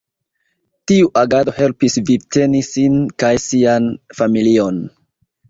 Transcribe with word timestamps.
Tiu 0.91 1.11
agado 1.21 1.53
helpis 1.57 1.97
vivteni 2.07 2.63
sin 2.69 2.97
kaj 3.25 3.31
sian 3.45 3.93
familion. 4.23 4.83